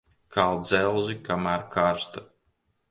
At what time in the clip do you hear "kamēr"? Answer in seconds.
1.29-1.69